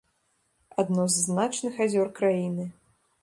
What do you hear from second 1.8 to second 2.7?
азёр краіны.